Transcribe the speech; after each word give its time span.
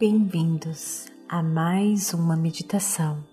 Bem-vindos 0.00 1.06
a 1.28 1.42
mais 1.42 2.14
uma 2.14 2.36
meditação 2.36 3.26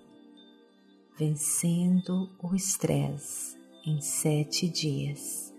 Vencendo 1.16 2.36
o 2.42 2.56
Estresse 2.56 3.56
em 3.86 4.02
Sete 4.02 4.68
Dias. 4.68 5.54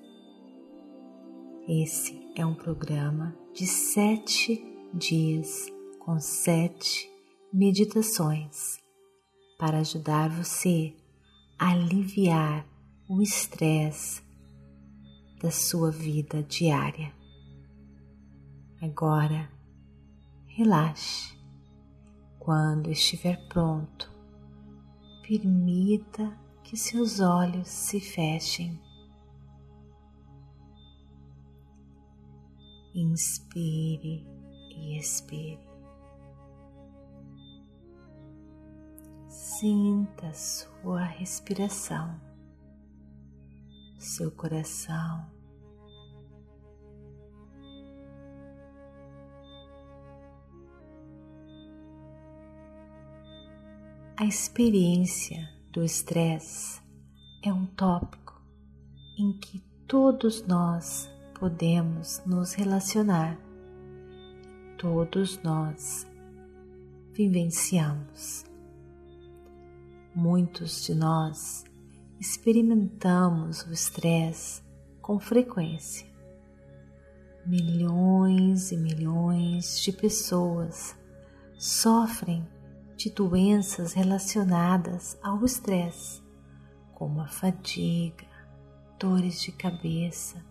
Esse 1.68 2.28
é 2.34 2.44
um 2.44 2.56
programa 2.56 3.38
de 3.54 3.68
sete 3.68 4.60
dias 4.92 5.68
com 6.00 6.18
sete 6.18 7.08
meditações 7.52 8.76
para 9.60 9.78
ajudar 9.78 10.28
você 10.28 10.92
a 11.56 11.70
aliviar 11.70 12.66
o 13.08 13.22
estresse 13.22 14.20
da 15.40 15.52
sua 15.52 15.92
vida 15.92 16.42
diária. 16.42 17.14
Agora, 18.82 19.54
relaxe. 20.56 21.36
Quando 22.38 22.90
estiver 22.90 23.36
pronto, 23.46 24.10
permita 25.20 26.34
que 26.64 26.78
seus 26.78 27.20
olhos 27.20 27.68
se 27.68 28.00
fechem. 28.00 28.80
Inspire 32.94 34.26
e 34.70 34.98
expire. 34.98 35.60
Sinta 39.28 40.32
sua 40.32 41.02
respiração, 41.04 42.18
seu 43.98 44.30
coração 44.30 45.35
A 54.18 54.24
experiência 54.24 55.46
do 55.70 55.84
estresse 55.84 56.80
é 57.42 57.52
um 57.52 57.66
tópico 57.66 58.40
em 59.18 59.34
que 59.34 59.60
todos 59.86 60.42
nós 60.46 61.06
podemos 61.38 62.22
nos 62.24 62.54
relacionar, 62.54 63.38
todos 64.78 65.38
nós 65.42 66.06
vivenciamos. 67.12 68.46
Muitos 70.14 70.82
de 70.86 70.94
nós 70.94 71.66
experimentamos 72.18 73.66
o 73.66 73.70
estresse 73.70 74.62
com 75.02 75.20
frequência. 75.20 76.06
Milhões 77.44 78.72
e 78.72 78.78
milhões 78.78 79.78
de 79.78 79.92
pessoas 79.92 80.96
sofrem 81.58 82.55
de 82.96 83.10
doenças 83.10 83.92
relacionadas 83.92 85.18
ao 85.22 85.44
estresse, 85.44 86.22
como 86.94 87.20
a 87.20 87.28
fadiga, 87.28 88.26
dores 88.98 89.42
de 89.42 89.52
cabeça, 89.52 90.42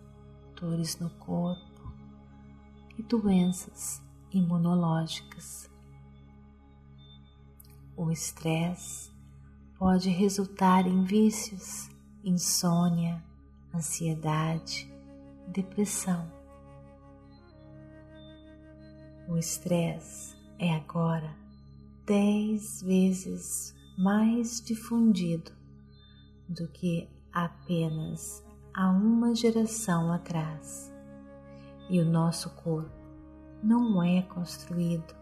dores 0.54 0.96
no 1.00 1.10
corpo 1.10 1.92
e 2.96 3.02
doenças 3.02 4.00
imunológicas. 4.30 5.68
O 7.96 8.12
estresse 8.12 9.10
pode 9.76 10.08
resultar 10.08 10.86
em 10.86 11.02
vícios, 11.02 11.90
insônia, 12.22 13.24
ansiedade, 13.74 14.88
depressão. 15.48 16.30
O 19.28 19.36
estresse 19.36 20.36
é 20.60 20.72
agora 20.72 21.45
dez 22.06 22.82
vezes 22.82 23.74
mais 23.98 24.60
difundido 24.60 25.50
do 26.48 26.68
que 26.68 27.10
apenas 27.32 28.44
há 28.72 28.90
uma 28.90 29.34
geração 29.34 30.12
atrás. 30.12 30.94
E 31.90 32.00
o 32.00 32.04
nosso 32.04 32.50
corpo 32.54 32.94
não 33.60 34.00
é 34.00 34.22
construído 34.22 35.14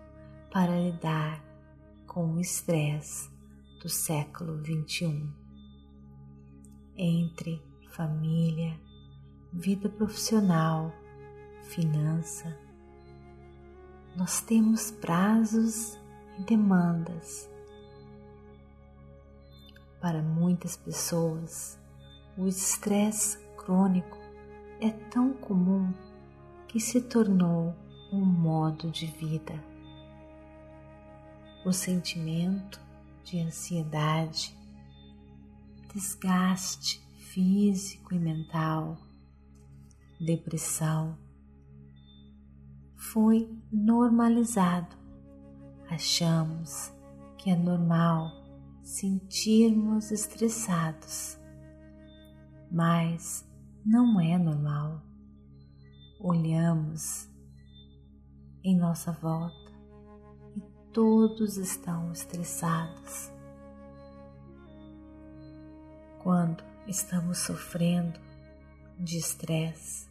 para 0.52 0.78
lidar 0.78 1.42
com 2.06 2.34
o 2.34 2.40
estresse 2.40 3.30
do 3.80 3.88
século 3.88 4.58
21. 4.58 5.32
Entre 6.96 7.62
família, 7.92 8.78
vida 9.52 9.88
profissional, 9.88 10.92
finança, 11.62 12.54
nós 14.14 14.42
temos 14.42 14.90
prazos 14.90 15.98
e 16.38 16.42
demandas. 16.42 17.48
Para 20.00 20.22
muitas 20.22 20.76
pessoas, 20.76 21.78
o 22.36 22.46
estresse 22.46 23.38
crônico 23.56 24.18
é 24.80 24.90
tão 24.90 25.32
comum 25.32 25.92
que 26.68 26.78
se 26.78 27.00
tornou 27.00 27.74
um 28.12 28.24
modo 28.24 28.90
de 28.90 29.06
vida. 29.06 29.54
O 31.64 31.72
sentimento 31.72 32.80
de 33.22 33.40
ansiedade, 33.40 34.54
desgaste 35.94 37.00
físico 37.16 38.14
e 38.14 38.18
mental, 38.18 38.98
depressão, 40.20 41.16
foi 42.94 43.48
normalizado 43.72 45.03
achamos 45.88 46.92
que 47.38 47.50
é 47.50 47.56
normal 47.56 48.30
sentirmos 48.82 50.10
estressados, 50.10 51.38
mas 52.70 53.46
não 53.84 54.20
é 54.20 54.38
normal. 54.38 55.02
Olhamos 56.20 57.28
em 58.62 58.76
nossa 58.76 59.12
volta 59.12 59.72
e 60.56 60.62
todos 60.92 61.56
estão 61.56 62.12
estressados. 62.12 63.30
Quando 66.22 66.64
estamos 66.86 67.38
sofrendo 67.38 68.18
de 68.98 69.18
estresse, 69.18 70.08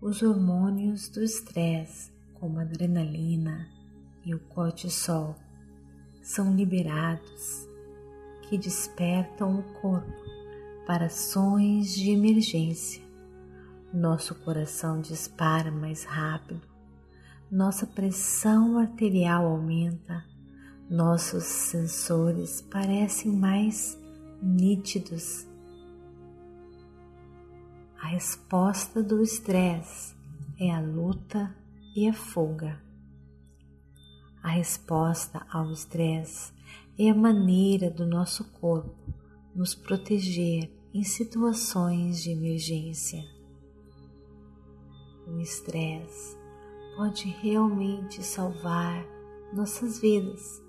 os 0.00 0.22
hormônios 0.22 1.08
do 1.08 1.22
estresse, 1.22 2.12
como 2.34 2.58
adrenalina, 2.60 3.75
e 4.26 4.34
o 4.34 4.40
cortisol 4.40 5.36
são 6.20 6.52
liberados 6.52 7.68
que 8.42 8.58
despertam 8.58 9.60
o 9.60 9.62
corpo 9.80 10.12
para 10.84 11.06
ações 11.06 11.94
de 11.94 12.10
emergência. 12.10 13.02
Nosso 13.94 14.34
coração 14.34 15.00
dispara 15.00 15.70
mais 15.70 16.04
rápido, 16.04 16.60
nossa 17.50 17.86
pressão 17.86 18.76
arterial 18.76 19.46
aumenta, 19.46 20.24
nossos 20.90 21.44
sensores 21.44 22.60
parecem 22.60 23.32
mais 23.32 23.96
nítidos. 24.42 25.46
A 28.02 28.08
resposta 28.08 29.02
do 29.02 29.22
estresse 29.22 30.14
é 30.58 30.72
a 30.72 30.80
luta 30.80 31.54
e 31.94 32.08
a 32.08 32.12
fuga. 32.12 32.85
A 34.46 34.50
resposta 34.50 35.44
ao 35.50 35.72
estresse 35.72 36.52
é 36.96 37.10
a 37.10 37.14
maneira 37.16 37.90
do 37.90 38.06
nosso 38.06 38.44
corpo 38.52 39.12
nos 39.52 39.74
proteger 39.74 40.70
em 40.94 41.02
situações 41.02 42.22
de 42.22 42.30
emergência. 42.30 43.24
O 45.26 45.40
estresse 45.40 46.38
pode 46.94 47.26
realmente 47.42 48.22
salvar 48.22 49.04
nossas 49.52 49.98
vidas 49.98 50.62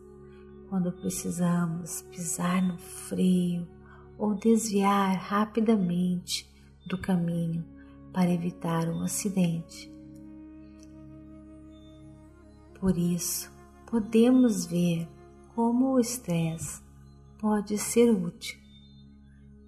quando 0.70 0.92
precisamos 0.92 2.02
pisar 2.02 2.64
no 2.64 2.80
freio 2.80 3.68
ou 4.18 4.34
desviar 4.34 5.16
rapidamente 5.18 6.52
do 6.88 6.98
caminho 6.98 7.64
para 8.12 8.34
evitar 8.34 8.90
um 8.90 9.04
acidente. 9.04 9.94
Por 12.80 12.98
isso, 12.98 13.56
podemos 13.88 14.66
ver 14.66 15.08
como 15.56 15.94
o 15.94 16.00
estresse 16.00 16.82
pode 17.40 17.78
ser 17.78 18.12
útil, 18.12 18.60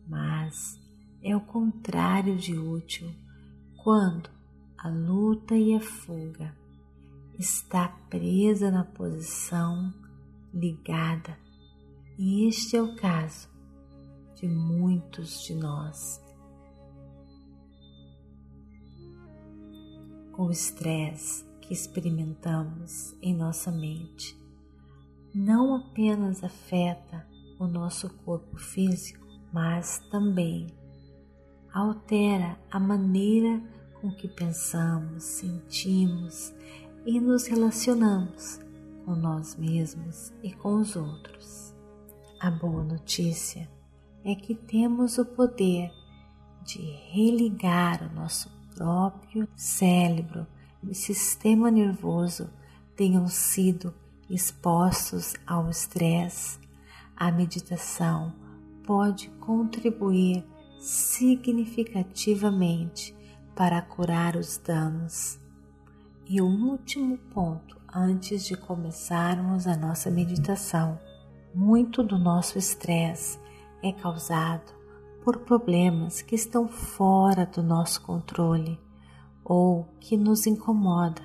mas 0.07 0.77
é 1.24 1.36
o 1.36 1.42
contrário 1.42 2.36
de 2.36 2.57
útil 2.57 3.10
quando 3.81 4.30
a 4.77 4.89
luta 4.89 5.56
e 5.56 5.74
a 5.74 5.80
fuga 5.80 6.54
está 7.38 7.88
presa 8.10 8.69
na 8.69 8.83
posição 8.83 9.94
ligada, 10.54 11.38
e 12.18 12.45
este 12.45 12.75
é 12.75 12.81
o 12.81 12.95
caso 12.98 13.48
de 14.36 14.48
muitos 14.50 15.42
de 15.44 15.56
nós. 15.56 16.22
O 20.38 20.50
estresse 20.51 21.49
que 21.69 21.74
experimentamos 21.74 23.16
em 23.21 23.36
nossa 23.36 23.71
mente 23.71 24.36
não 25.33 25.75
apenas 25.75 26.44
afeta 26.44 27.27
o 27.60 27.68
nosso 27.68 28.10
corpo 28.25 28.57
físico, 28.57 29.24
mas 29.54 30.00
também 30.10 30.66
altera 31.71 32.57
a 32.71 32.80
maneira 32.80 33.62
com 34.01 34.12
que 34.12 34.27
pensamos, 34.27 35.24
sentimos 35.24 36.51
e 37.06 37.19
nos 37.19 37.45
relacionamos 37.45 38.60
com 39.06 39.13
nós 39.15 39.56
mesmos 39.56 40.33
e 40.42 40.51
com 40.51 40.81
os 40.81 40.95
outros. 40.95 41.75
A 42.39 42.50
boa 42.50 42.83
notícia 42.83 43.69
é 44.24 44.33
que 44.33 44.56
temos 44.56 45.19
o 45.19 45.25
poder 45.25 45.92
de 46.63 46.81
religar 47.12 48.01
o 48.10 48.15
nosso 48.15 48.50
próprio 48.75 49.48
cérebro 49.56 50.48
e 50.84 50.96
sistema 50.96 51.70
nervoso 51.70 52.50
tenham 52.96 53.28
sido 53.28 53.94
expostos 54.30 55.36
ao 55.46 55.70
estresse. 55.70 56.58
A 57.16 57.31
meditação 57.31 58.34
pode 58.84 59.30
contribuir 59.40 60.44
significativamente 60.80 63.16
para 63.56 63.81
curar 63.81 64.36
os 64.36 64.58
danos. 64.58 65.40
E 66.26 66.42
o 66.42 66.46
último 66.46 67.18
ponto, 67.18 67.78
antes 67.94 68.46
de 68.46 68.56
começarmos 68.56 69.68
a 69.68 69.75
nossa 69.75 70.10
meditação, 70.10 70.98
muito 71.54 72.02
do 72.04 72.18
nosso 72.18 72.58
estresse 72.58 73.38
é 73.82 73.92
causado 73.92 74.72
por 75.24 75.40
problemas 75.40 76.22
que 76.22 76.36
estão 76.36 76.68
fora 76.68 77.46
do 77.46 77.64
nosso 77.64 78.02
controle 78.02 78.80
ou 79.50 79.88
que 80.00 80.16
nos 80.16 80.46
incomoda. 80.46 81.24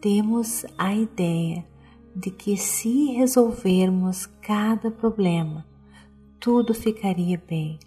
Temos 0.00 0.66
a 0.76 0.92
ideia 0.92 1.64
de 2.14 2.30
que 2.30 2.56
se 2.56 3.12
resolvermos 3.12 4.26
cada 4.42 4.90
problema, 4.90 5.64
tudo 6.40 6.74
ficaria 6.74 7.40
bem. 7.48 7.78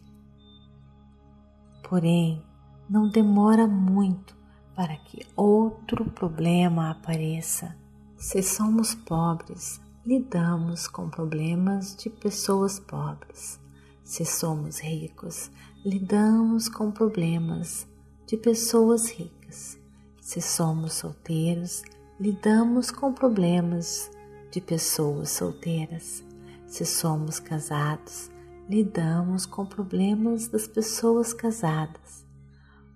Porém, 1.88 2.42
não 2.90 3.10
demora 3.10 3.68
muito 3.68 4.36
para 4.74 4.96
que 4.96 5.26
outro 5.36 6.06
problema 6.06 6.90
apareça. 6.90 7.76
Se 8.18 8.42
somos 8.42 8.96
pobres, 8.96 9.82
lidamos 10.06 10.88
com 10.88 11.10
problemas 11.10 11.96
de 11.98 12.10
pessoas 12.10 12.80
pobres. 12.80 13.60
Se 14.04 14.26
somos 14.26 14.80
ricos, 14.80 15.52
lidamos 15.86 16.70
com 16.70 16.92
problemas 16.92 17.88
de 18.28 18.36
pessoas 18.36 19.10
ricas. 19.10 19.80
Se 20.20 20.42
somos 20.42 20.94
solteiros, 20.94 21.82
lidamos 22.20 22.92
com 22.92 23.14
problemas 23.14 24.12
de 24.52 24.60
pessoas 24.60 25.30
solteiras. 25.30 26.22
Se 26.68 26.86
somos 26.86 27.40
casados, 27.40 28.30
lidamos 28.70 29.46
com 29.46 29.66
problemas 29.66 30.50
das 30.50 30.68
pessoas 30.68 31.34
casadas. 31.34 32.26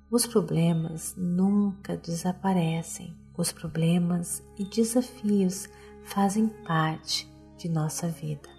Os 0.10 0.28
problemas 0.28 1.16
nunca 1.16 1.96
desaparecem. 1.96 3.18
Os 3.38 3.54
problemas 3.54 4.44
e 4.60 4.66
desafios 4.66 5.70
fazem 6.04 6.50
parte 6.68 7.32
de 7.58 7.70
nossa 7.70 8.10
vida. 8.10 8.50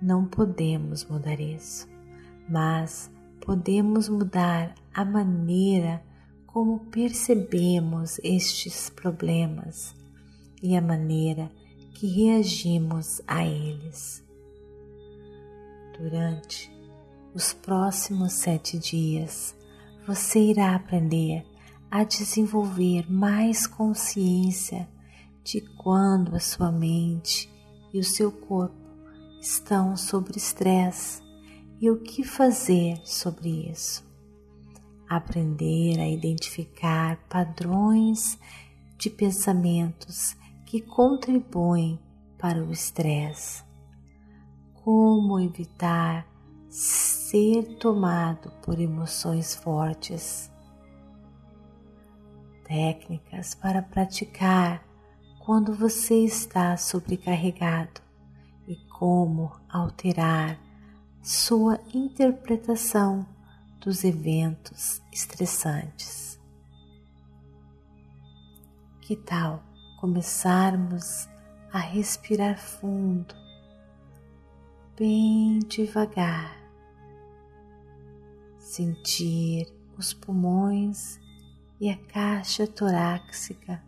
Não 0.00 0.24
podemos 0.26 1.04
mudar 1.04 1.40
isso, 1.40 1.88
mas 2.48 3.10
podemos 3.48 4.10
mudar 4.10 4.74
a 4.92 5.06
maneira 5.06 6.04
como 6.46 6.80
percebemos 6.90 8.20
estes 8.22 8.90
problemas 8.90 9.94
e 10.62 10.76
a 10.76 10.82
maneira 10.82 11.50
que 11.94 12.06
reagimos 12.06 13.22
a 13.26 13.46
eles. 13.46 14.22
Durante 15.98 16.70
os 17.34 17.54
próximos 17.54 18.34
sete 18.34 18.78
dias, 18.78 19.56
você 20.06 20.40
irá 20.40 20.74
aprender 20.74 21.42
a 21.90 22.04
desenvolver 22.04 23.10
mais 23.10 23.66
consciência 23.66 24.86
de 25.42 25.62
quando 25.78 26.36
a 26.36 26.40
sua 26.40 26.70
mente 26.70 27.50
e 27.94 27.98
o 27.98 28.04
seu 28.04 28.30
corpo 28.30 28.76
estão 29.40 29.96
sob 29.96 30.32
estresse 30.36 31.26
e 31.80 31.90
o 31.90 32.00
que 32.00 32.24
fazer 32.24 33.00
sobre 33.04 33.70
isso. 33.70 34.06
Aprender 35.08 36.00
a 36.00 36.08
identificar 36.08 37.16
padrões 37.28 38.38
de 38.98 39.08
pensamentos 39.08 40.36
que 40.66 40.80
contribuem 40.80 41.98
para 42.38 42.62
o 42.62 42.70
estresse. 42.70 43.62
Como 44.74 45.40
evitar 45.40 46.26
ser 46.68 47.76
tomado 47.78 48.50
por 48.62 48.78
emoções 48.78 49.54
fortes. 49.54 50.50
Técnicas 52.64 53.54
para 53.54 53.80
praticar 53.80 54.84
quando 55.38 55.74
você 55.74 56.24
está 56.24 56.76
sobrecarregado 56.76 58.02
e 58.66 58.76
como 58.98 59.50
alterar 59.68 60.67
sua 61.22 61.80
interpretação 61.92 63.26
dos 63.80 64.04
eventos 64.04 65.02
estressantes. 65.12 66.38
Que 69.00 69.16
tal 69.16 69.62
começarmos 70.00 71.28
a 71.72 71.78
respirar 71.78 72.58
fundo, 72.58 73.34
bem 74.96 75.58
devagar, 75.60 76.56
sentir 78.58 79.66
os 79.96 80.12
pulmões 80.12 81.18
e 81.80 81.90
a 81.90 81.96
caixa 81.96 82.66
torácica 82.66 83.82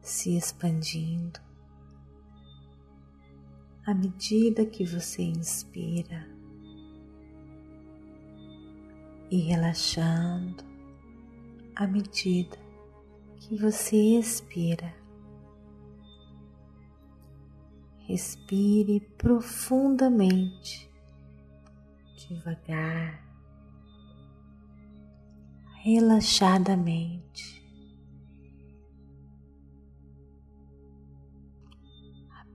se 0.00 0.36
expandindo. 0.36 1.40
À 3.86 3.94
medida 3.94 4.64
que 4.64 4.84
você 4.84 5.22
inspira 5.22 6.39
e 9.30 9.38
relaxando, 9.38 10.64
à 11.76 11.86
medida 11.86 12.58
que 13.36 13.56
você 13.56 14.18
expira, 14.18 14.92
respire 18.06 19.00
profundamente, 19.16 20.90
devagar, 22.28 23.24
relaxadamente. 25.82 27.60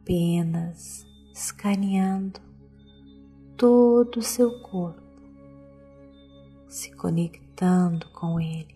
apenas 0.05 1.03
escaneando 1.33 2.39
todo 3.57 4.17
o 4.17 4.21
seu 4.21 4.61
corpo, 4.61 5.01
se 6.75 6.91
conectando 6.91 8.09
com 8.09 8.37
ele. 8.37 8.75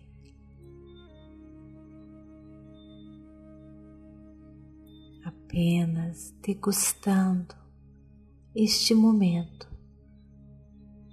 Apenas 5.22 6.34
degustando 6.40 7.54
este 8.54 8.94
momento 8.94 9.68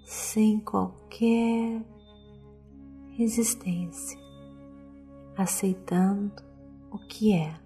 sem 0.05 0.61
qualquer 0.61 1.85
resistência, 3.17 4.17
aceitando 5.35 6.41
o 6.89 6.97
que 6.99 7.33
é. 7.33 7.59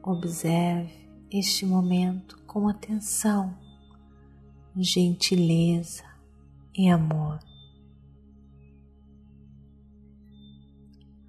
Observe 0.00 0.94
este 1.28 1.66
momento 1.66 2.40
com 2.46 2.68
atenção, 2.68 3.58
gentileza 4.76 6.09
e 6.80 6.88
amor. 6.88 7.38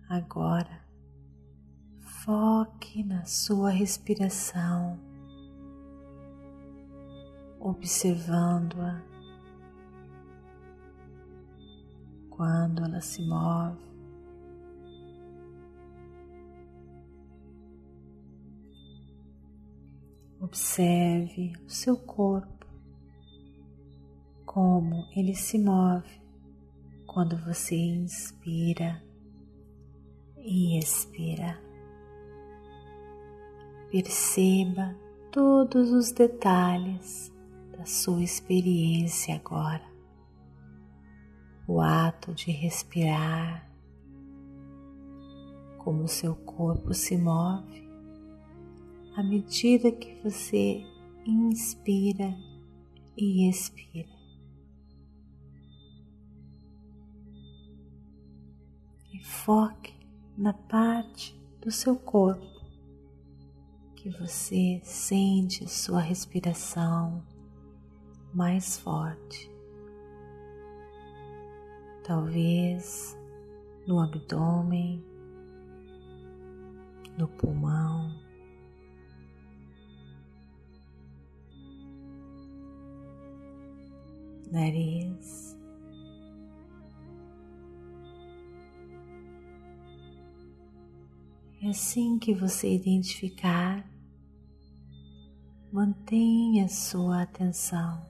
Agora, 0.08 0.81
foque 2.00 3.03
na 3.03 3.25
sua 3.25 3.70
respiração, 3.70 4.98
observando-a 7.60 9.01
quando 12.29 12.86
ela 12.86 13.01
se 13.01 13.22
move 13.22 13.91
Observe 20.39 21.53
o 21.65 21.70
seu 21.70 21.96
corpo, 21.96 22.61
como 24.53 25.08
ele 25.15 25.34
se 25.34 25.58
move 25.58 26.22
quando 27.08 27.38
você 27.38 27.74
inspira 27.74 29.01
e 30.39 30.77
expira. 30.77 31.58
Perceba 33.89 34.93
todos 35.31 35.93
os 35.93 36.12
detalhes 36.12 37.31
da 37.77 37.86
sua 37.86 38.22
experiência 38.22 39.36
agora. 39.36 39.89
O 41.65 41.79
ato 41.79 42.34
de 42.34 42.51
respirar, 42.51 43.72
como 45.77 46.10
seu 46.10 46.36
corpo 46.36 46.93
se 46.93 47.17
move 47.17 47.89
à 49.15 49.24
medida 49.24 49.89
que 49.93 50.13
você 50.22 50.84
inspira 51.25 52.36
e 53.15 53.50
expira. 53.50 54.11
Foque 59.22 59.94
na 60.38 60.54
parte 60.54 61.40
do 61.62 61.72
seu 61.72 61.96
corpo 61.96 62.62
que 63.96 64.10
você 64.10 64.82
sente 64.84 65.70
sua 65.70 66.00
respiração 66.00 67.24
mais 68.34 68.78
forte. 68.78 69.51
Talvez 72.04 73.16
no 73.86 74.00
abdômen, 74.00 75.06
no 77.18 77.28
pulmão. 77.28 78.12
Nariz, 84.51 85.50
E 91.62 91.70
assim 91.70 92.18
que 92.18 92.34
você 92.34 92.74
identificar, 92.74 93.88
mantenha 95.72 96.68
sua 96.68 97.22
atenção 97.22 98.03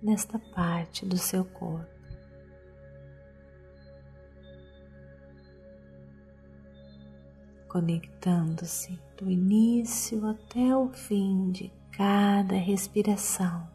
nesta 0.00 0.38
parte 0.38 1.04
do 1.04 1.18
seu 1.18 1.44
corpo. 1.44 1.90
Conectando-se 7.68 8.96
do 9.16 9.28
início 9.28 10.24
até 10.24 10.76
o 10.76 10.88
fim 10.92 11.50
de 11.50 11.72
cada 11.90 12.54
respiração, 12.54 13.68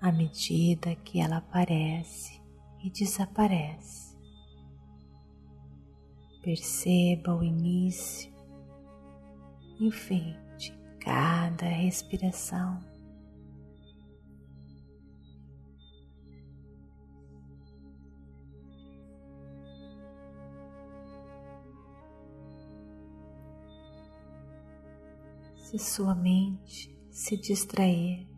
à 0.00 0.10
medida 0.10 0.96
que 0.96 1.20
ela 1.20 1.36
aparece 1.36 2.40
e 2.82 2.88
desaparece. 2.88 4.01
Perceba 6.42 7.36
o 7.36 7.44
início 7.44 8.32
e 9.78 9.86
o 9.86 9.92
fim 9.92 10.34
de 10.58 10.72
cada 10.98 11.66
respiração. 11.66 12.82
Se 25.54 25.78
sua 25.78 26.12
mente 26.16 26.92
se 27.08 27.36
distrair 27.36 28.28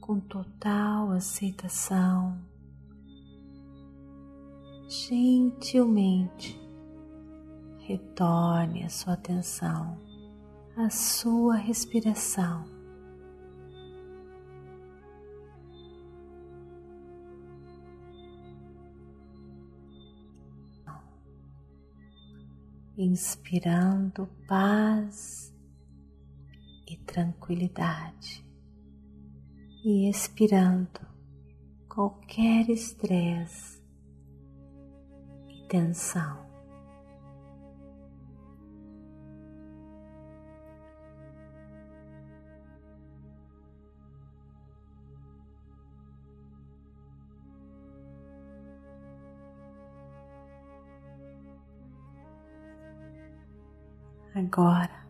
com 0.00 0.18
total 0.20 1.10
aceitação, 1.10 2.42
gentilmente 4.88 6.67
retorne 7.88 8.84
a 8.84 8.90
sua 8.90 9.14
atenção 9.14 9.98
à 10.76 10.90
sua 10.90 11.56
respiração. 11.56 12.66
Inspirando 22.98 24.28
paz 24.46 25.54
e 26.86 26.96
tranquilidade 26.98 28.44
e 29.82 30.10
expirando 30.10 31.00
qualquer 31.88 32.68
estresse 32.68 33.80
e 35.48 35.66
tensão. 35.68 36.47
Agora, 54.38 55.04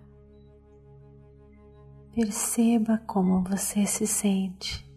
perceba 2.14 2.97
como 3.06 3.44
você 3.44 3.85
se 3.85 4.06
sente. 4.06 4.90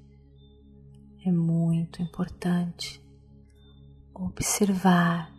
É 1.25 1.29
muito 1.29 2.01
importante 2.01 3.05
observar 4.13 5.35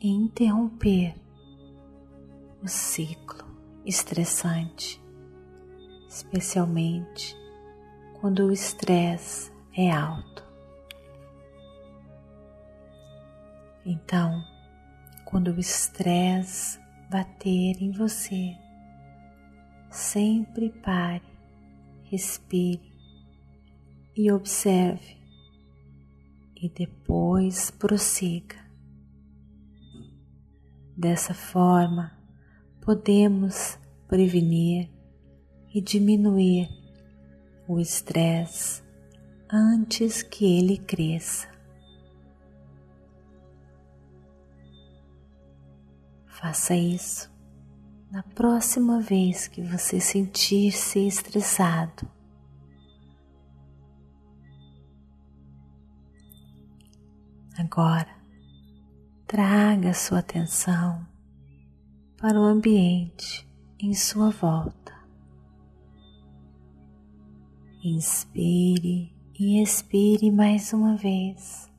e 0.00 0.08
interromper 0.08 1.16
o 2.62 2.68
ciclo 2.68 3.44
estressante, 3.84 5.02
especialmente 6.08 7.36
quando 8.20 8.46
o 8.46 8.52
estresse 8.52 9.50
é 9.76 9.90
alto. 9.90 10.44
Então, 13.84 14.51
quando 15.32 15.48
o 15.48 15.58
estresse 15.58 16.78
bater 17.10 17.82
em 17.82 17.90
você, 17.90 18.54
sempre 19.90 20.68
pare, 20.68 21.24
respire 22.04 22.92
e 24.14 24.30
observe, 24.30 25.16
e 26.54 26.68
depois 26.68 27.70
prossiga. 27.70 28.56
Dessa 30.94 31.32
forma, 31.32 32.12
podemos 32.82 33.78
prevenir 34.06 34.90
e 35.74 35.80
diminuir 35.80 36.68
o 37.66 37.80
estresse 37.80 38.82
antes 39.50 40.22
que 40.22 40.58
ele 40.58 40.76
cresça. 40.76 41.51
Faça 46.42 46.74
isso 46.74 47.32
na 48.10 48.20
próxima 48.20 49.00
vez 49.00 49.46
que 49.46 49.62
você 49.62 50.00
sentir-se 50.00 51.06
estressado. 51.06 52.10
Agora, 57.56 58.10
traga 59.24 59.94
sua 59.94 60.18
atenção 60.18 61.06
para 62.16 62.40
o 62.40 62.42
ambiente 62.42 63.48
em 63.78 63.94
sua 63.94 64.30
volta. 64.30 64.92
Inspire 67.84 69.14
e 69.38 69.62
expire 69.62 70.28
mais 70.32 70.72
uma 70.72 70.96
vez. 70.96 71.71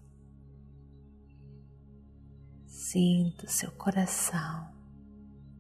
Sinta 2.94 3.48
o 3.48 3.50
seu 3.50 3.72
coração, 3.72 4.72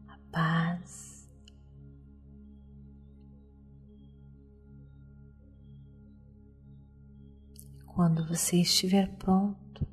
a 0.07 0.17
paz. 0.31 1.27
Quando 7.87 8.23
você 8.27 8.57
estiver 8.57 9.11
pronto, 9.17 9.83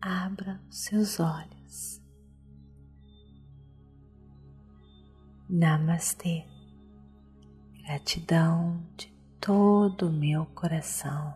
abra 0.00 0.62
os 0.70 0.78
seus 0.78 1.20
olhos. 1.20 2.00
Namastê. 5.46 6.46
Gratidão 7.82 8.82
de 8.96 9.12
todo 9.38 10.08
o 10.08 10.12
meu 10.12 10.46
coração. 10.46 11.34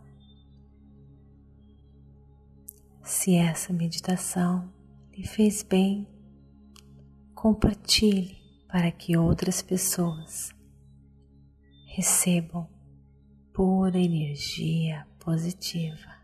Se 3.03 3.35
essa 3.35 3.71
meditação 3.71 4.78
lhe 5.19 5.27
fez 5.27 5.65
bem, 5.65 6.07
compartilhe 7.35 8.39
para 8.69 8.89
que 8.93 9.17
outras 9.17 9.61
pessoas 9.61 10.55
recebam 11.87 12.69
pura 13.53 13.99
energia 13.99 15.05
positiva. 15.19 16.17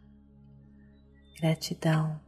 Gratidão. 1.41 2.21